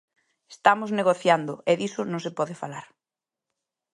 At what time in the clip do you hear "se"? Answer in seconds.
2.25-2.35